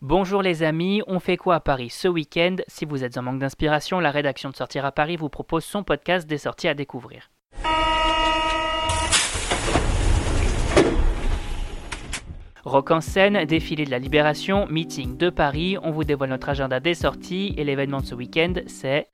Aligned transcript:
Bonjour 0.00 0.42
les 0.42 0.62
amis, 0.62 1.02
on 1.08 1.18
fait 1.18 1.36
quoi 1.36 1.56
à 1.56 1.60
Paris 1.60 1.90
ce 1.90 2.06
week-end? 2.06 2.54
Si 2.68 2.84
vous 2.84 3.02
êtes 3.02 3.18
en 3.18 3.22
manque 3.22 3.40
d'inspiration, 3.40 3.98
la 3.98 4.12
rédaction 4.12 4.48
de 4.48 4.54
Sortir 4.54 4.84
à 4.84 4.92
Paris 4.92 5.16
vous 5.16 5.28
propose 5.28 5.64
son 5.64 5.82
podcast 5.82 6.28
des 6.28 6.38
sorties 6.38 6.68
à 6.68 6.74
découvrir. 6.74 7.32
Rock 12.64 12.92
en 12.92 13.00
scène, 13.00 13.44
défilé 13.44 13.86
de 13.86 13.90
la 13.90 13.98
Libération, 13.98 14.68
meeting 14.68 15.16
de 15.16 15.30
Paris, 15.30 15.76
on 15.82 15.90
vous 15.90 16.04
dévoile 16.04 16.30
notre 16.30 16.50
agenda 16.50 16.78
des 16.78 16.94
sorties 16.94 17.54
et 17.56 17.64
l'événement 17.64 18.00
de 18.00 18.06
ce 18.06 18.14
week-end 18.14 18.54
c'est... 18.68 19.08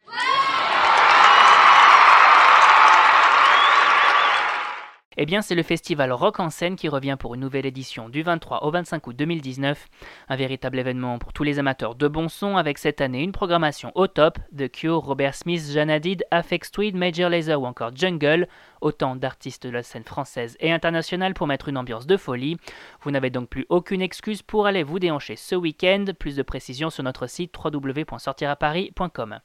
Eh 5.17 5.27
bien, 5.27 5.43
c'est 5.43 5.55
le 5.55 5.63
festival 5.63 6.13
Rock 6.13 6.41
en 6.41 6.51
scène 6.51 6.75
qui 6.75 6.89
revient 6.89 7.17
pour 7.19 7.35
une 7.35 7.41
nouvelle 7.41 7.67
édition 7.67 8.09
du 8.09 8.23
23 8.23 8.65
au 8.65 8.71
25 8.73 9.07
août 9.07 9.17
2019. 9.17 9.87
Un 10.29 10.37
véritable 10.37 10.79
événement 10.79 11.19
pour 11.19 11.33
tous 11.33 11.45
les 11.45 11.61
amateurs 11.61 11.95
de 11.95 12.09
bon 12.09 12.29
son 12.29 12.57
avec 12.57 12.79
cette 12.79 13.01
année 13.01 13.23
une 13.23 13.31
programmation 13.31 13.93
au 13.95 14.09
top 14.09 14.39
The 14.57 14.71
Cure, 14.71 14.99
Robert 14.99 15.37
Smith, 15.37 15.71
Janadid, 15.71 16.25
Afex 16.33 16.73
Tweed, 16.73 16.97
Major 16.97 17.31
Lazer 17.31 17.61
ou 17.61 17.67
encore 17.67 17.95
Jungle. 17.95 18.49
Autant 18.81 19.15
d'artistes 19.15 19.67
de 19.67 19.73
la 19.73 19.83
scène 19.83 20.05
française 20.05 20.57
et 20.61 20.73
internationale 20.73 21.33
pour 21.33 21.47
mettre 21.47 21.69
une 21.69 21.79
ambiance 21.79 22.07
de 22.07 22.17
folie. 22.17 22.57
Vous 23.03 23.11
n'avez 23.13 23.31
donc 23.31 23.49
plus 23.49 23.67
aucune 23.69 24.03
excuse 24.03 24.43
pour 24.43 24.67
aller 24.67 24.83
vous 24.83 24.99
déhancher 24.99 25.37
ce 25.37 25.55
week-end. 25.55 26.07
Plus 26.19 26.37
de 26.37 26.43
précisions 26.43 26.91
sur 26.91 27.05
notre 27.05 27.29
site 27.29 27.55
www.sortiraparis.com. 27.57 29.39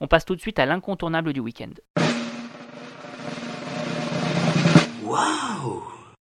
On 0.00 0.08
passe 0.08 0.24
tout 0.24 0.34
de 0.34 0.40
suite 0.40 0.58
à 0.58 0.66
l'incontournable 0.66 1.32
du 1.32 1.40
week-end. 1.40 1.70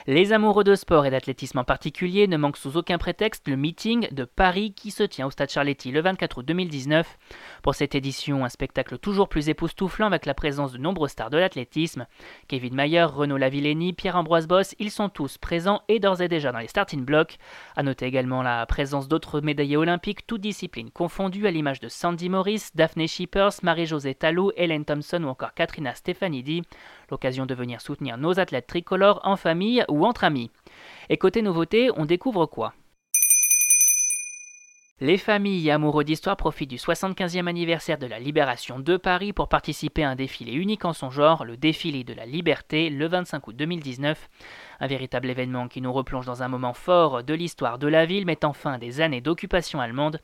Les 0.09 0.32
amoureux 0.32 0.64
de 0.64 0.74
sport 0.74 1.06
et 1.06 1.10
d'athlétisme 1.10 1.59
en 1.59 1.64
particulier 1.64 2.27
ne 2.27 2.37
manquent 2.37 2.56
sous 2.56 2.77
aucun 2.77 2.98
prétexte 2.98 3.46
le 3.46 3.56
meeting 3.56 4.12
de 4.12 4.24
Paris 4.24 4.74
qui 4.74 4.91
se 4.91 5.05
tient 5.05 5.28
au 5.28 5.30
Stade 5.30 5.50
Charletti 5.50 5.92
le 5.92 6.00
24 6.00 6.38
août 6.38 6.45
2019. 6.45 7.19
Pour 7.62 7.77
cette 7.77 7.95
édition, 7.95 8.45
un 8.45 8.48
spectacle 8.48 8.98
toujours 8.98 9.28
plus 9.28 9.48
époustouflant 9.48 10.08
avec 10.08 10.27
la 10.27 10.34
présence 10.34 10.72
de 10.72 10.78
nombreux 10.78 11.06
stars 11.06 11.30
de 11.30 11.39
l'athlétisme. 11.39 12.08
Kevin 12.48 12.75
Mayer, 12.75 13.05
Renaud 13.05 13.36
Lavillenie, 13.36 13.92
Pierre-Ambroise 13.92 14.48
Boss, 14.48 14.75
ils 14.80 14.91
sont 14.91 15.08
tous 15.08 15.39
présents 15.39 15.83
et 15.86 16.00
d'ores 16.00 16.20
et 16.20 16.27
déjà 16.27 16.50
dans 16.50 16.58
les 16.58 16.67
starting 16.67 17.05
blocks. 17.05 17.39
A 17.77 17.84
noter 17.84 18.06
également 18.06 18.42
la 18.42 18.67
présence 18.67 19.06
d'autres 19.06 19.41
médaillés 19.41 19.77
olympiques, 19.77 20.27
toutes 20.27 20.41
disciplines 20.41 20.91
confondues, 20.91 21.47
à 21.47 21.52
l'image 21.52 21.78
de 21.78 21.86
Sandy 21.86 22.28
Morris, 22.28 22.70
Daphne 22.74 23.06
Shippers, 23.06 23.52
Marie-Josée 23.62 24.17
Talou, 24.17 24.50
Hélène 24.56 24.84
Thompson 24.84 25.22
ou 25.22 25.28
encore 25.28 25.55
Katrina 25.55 25.95
Stefanidi. 25.95 26.62
L'occasion 27.12 27.44
de 27.44 27.55
venir 27.55 27.82
soutenir 27.82 28.16
nos 28.16 28.41
athlètes 28.41 28.66
tricolores 28.66 29.20
en 29.22 29.36
famille 29.36 29.84
ou 29.91 30.06
entre 30.06 30.24
amis. 30.24 30.50
Et 31.10 31.18
côté 31.18 31.42
nouveauté, 31.42 31.91
on 31.94 32.06
découvre 32.06 32.46
quoi? 32.46 32.72
Les 34.98 35.18
familles 35.18 35.70
amoureux 35.70 36.05
d'histoire 36.05 36.38
profitent 36.38 36.70
du 36.70 36.77
75e 36.77 37.48
anniversaire 37.48 37.98
de 37.98 38.06
la 38.06 38.18
libération 38.18 38.78
de 38.78 38.96
Paris 38.96 39.34
pour 39.34 39.50
participer 39.50 40.05
à 40.05 40.08
un 40.08 40.14
défilé 40.14 40.52
unique 40.52 40.86
en 40.86 40.94
son 40.94 41.10
genre, 41.10 41.44
le 41.44 41.58
défilé 41.58 42.02
de 42.02 42.14
la 42.14 42.24
liberté, 42.24 42.88
le 42.88 43.08
25 43.08 43.46
août 43.46 43.56
2019. 43.56 44.30
Un 44.83 44.88
véritable 44.88 45.30
événement 45.30 45.69
qui 45.69 45.80
nous 45.80 45.92
replonge 45.92 46.27
dans 46.27 46.42
un 46.42 46.48
moment 46.48 46.75
fort 46.75 47.22
de 47.22 47.34
l'histoire 47.34 47.78
de 47.78 47.86
la 47.86 48.05
ville, 48.05 48.27
mettant 48.27 48.52
fin 48.52 48.72
à 48.72 48.78
des 48.78 49.00
années 49.00 49.20
d'occupation 49.20 49.80
allemande. 49.80 50.20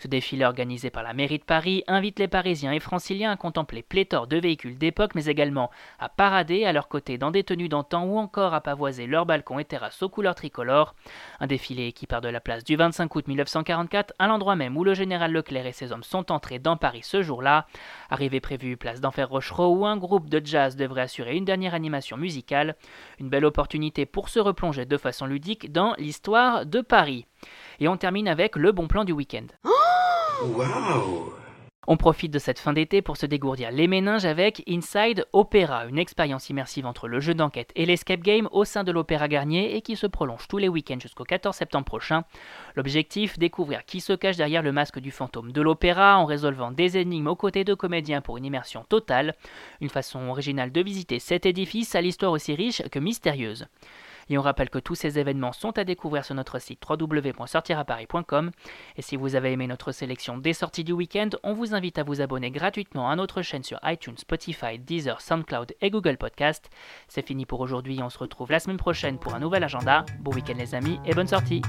Ce 0.00 0.06
défilé 0.06 0.44
organisé 0.44 0.90
par 0.90 1.02
la 1.02 1.14
mairie 1.14 1.38
de 1.38 1.44
Paris 1.44 1.82
invite 1.86 2.18
les 2.18 2.28
Parisiens 2.28 2.72
et 2.72 2.78
Franciliens 2.78 3.32
à 3.32 3.36
contempler 3.36 3.82
pléthore 3.82 4.26
de 4.26 4.36
véhicules 4.36 4.76
d'époque, 4.76 5.14
mais 5.14 5.24
également 5.24 5.70
à 5.98 6.10
parader 6.10 6.66
à 6.66 6.74
leur 6.74 6.88
côté 6.88 7.16
dans 7.16 7.30
des 7.30 7.42
tenues 7.42 7.70
d'antan 7.70 8.04
ou 8.04 8.18
encore 8.18 8.52
à 8.52 8.60
pavoiser 8.60 9.06
leurs 9.06 9.24
balcons 9.24 9.58
et 9.58 9.64
terrasses 9.64 10.02
aux 10.02 10.10
couleurs 10.10 10.34
tricolores. 10.34 10.94
Un 11.40 11.46
défilé 11.46 11.92
qui 11.92 12.06
part 12.06 12.20
de 12.20 12.28
la 12.28 12.40
place 12.40 12.64
du 12.64 12.76
25 12.76 13.16
août 13.16 13.26
1944 13.26 14.12
à 14.18 14.26
l'endroit 14.26 14.56
même 14.56 14.76
où 14.76 14.84
le 14.84 14.92
général 14.92 15.32
Leclerc 15.32 15.64
et 15.64 15.72
ses 15.72 15.90
hommes 15.90 16.02
sont 16.02 16.30
entrés 16.30 16.58
dans 16.58 16.76
Paris 16.76 17.00
ce 17.02 17.22
jour-là. 17.22 17.66
Arrivée 18.10 18.40
prévue 18.40 18.76
place 18.76 19.00
d'Enfer 19.00 19.30
Rochereau 19.30 19.74
où 19.74 19.86
un 19.86 19.96
groupe 19.96 20.28
de 20.28 20.44
jazz 20.44 20.76
devrait 20.76 21.00
assurer 21.00 21.34
une 21.34 21.46
dernière 21.46 21.72
animation 21.72 22.18
musicale. 22.18 22.76
Une 23.18 23.30
belle 23.30 23.46
opportunité 23.46 24.01
pour 24.06 24.28
se 24.28 24.40
replonger 24.40 24.84
de 24.84 24.96
façon 24.96 25.26
ludique 25.26 25.72
dans 25.72 25.94
l'histoire 25.98 26.66
de 26.66 26.80
Paris. 26.80 27.26
Et 27.80 27.88
on 27.88 27.96
termine 27.96 28.28
avec 28.28 28.56
le 28.56 28.72
bon 28.72 28.88
plan 28.88 29.04
du 29.04 29.12
week-end. 29.12 29.46
On 31.88 31.96
profite 31.96 32.32
de 32.32 32.38
cette 32.38 32.60
fin 32.60 32.72
d'été 32.72 33.02
pour 33.02 33.16
se 33.16 33.26
dégourdir 33.26 33.72
les 33.72 33.88
méninges 33.88 34.24
avec 34.24 34.62
Inside 34.68 35.26
Opera, 35.32 35.86
une 35.86 35.98
expérience 35.98 36.48
immersive 36.48 36.86
entre 36.86 37.08
le 37.08 37.18
jeu 37.18 37.34
d'enquête 37.34 37.72
et 37.74 37.86
l'escape 37.86 38.20
game 38.20 38.48
au 38.52 38.64
sein 38.64 38.84
de 38.84 38.92
l'Opéra 38.92 39.26
Garnier 39.26 39.74
et 39.74 39.82
qui 39.82 39.96
se 39.96 40.06
prolonge 40.06 40.46
tous 40.46 40.58
les 40.58 40.68
week-ends 40.68 41.00
jusqu'au 41.00 41.24
14 41.24 41.56
septembre 41.56 41.84
prochain. 41.84 42.22
L'objectif, 42.76 43.36
découvrir 43.36 43.84
qui 43.84 44.00
se 44.00 44.12
cache 44.12 44.36
derrière 44.36 44.62
le 44.62 44.70
masque 44.70 45.00
du 45.00 45.10
fantôme 45.10 45.50
de 45.50 45.60
l'opéra 45.60 46.18
en 46.18 46.24
résolvant 46.24 46.70
des 46.70 46.98
énigmes 46.98 47.26
aux 47.26 47.34
côtés 47.34 47.64
de 47.64 47.74
comédiens 47.74 48.20
pour 48.20 48.36
une 48.36 48.44
immersion 48.44 48.84
totale. 48.88 49.34
Une 49.80 49.88
façon 49.88 50.28
originale 50.28 50.70
de 50.70 50.82
visiter 50.82 51.18
cet 51.18 51.46
édifice 51.46 51.96
à 51.96 52.00
l'histoire 52.00 52.30
aussi 52.30 52.54
riche 52.54 52.82
que 52.92 53.00
mystérieuse. 53.00 53.66
Et 54.28 54.38
on 54.38 54.42
rappelle 54.42 54.70
que 54.70 54.78
tous 54.78 54.94
ces 54.94 55.18
événements 55.18 55.52
sont 55.52 55.78
à 55.78 55.84
découvrir 55.84 56.24
sur 56.24 56.34
notre 56.34 56.58
site 56.58 56.82
www.sortiraparis.com. 56.88 58.50
Et 58.96 59.02
si 59.02 59.16
vous 59.16 59.34
avez 59.34 59.52
aimé 59.52 59.66
notre 59.66 59.92
sélection 59.92 60.38
des 60.38 60.52
sorties 60.52 60.84
du 60.84 60.92
week-end, 60.92 61.30
on 61.42 61.54
vous 61.54 61.74
invite 61.74 61.98
à 61.98 62.02
vous 62.02 62.20
abonner 62.20 62.50
gratuitement 62.50 63.10
à 63.10 63.16
notre 63.16 63.42
chaîne 63.42 63.62
sur 63.62 63.78
iTunes, 63.84 64.18
Spotify, 64.18 64.78
Deezer, 64.78 65.20
SoundCloud 65.20 65.74
et 65.80 65.90
Google 65.90 66.16
Podcast. 66.16 66.70
C'est 67.08 67.26
fini 67.26 67.46
pour 67.46 67.60
aujourd'hui, 67.60 68.00
on 68.02 68.10
se 68.10 68.18
retrouve 68.18 68.50
la 68.50 68.60
semaine 68.60 68.76
prochaine 68.76 69.18
pour 69.18 69.34
un 69.34 69.40
nouvel 69.40 69.64
agenda. 69.64 70.04
Bon 70.20 70.32
week-end 70.32 70.54
les 70.58 70.74
amis 70.74 70.98
et 71.04 71.14
bonne 71.14 71.28
sortie 71.28 71.62